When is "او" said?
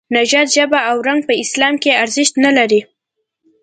0.89-0.97